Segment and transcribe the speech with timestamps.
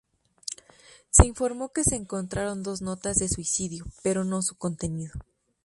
[1.11, 5.13] Se informó que se encontraron dos notas de suicidio, pero no su contenido.